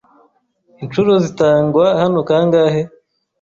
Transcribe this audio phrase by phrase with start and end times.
[0.83, 2.81] Inshuro zitangwa hano kangahe?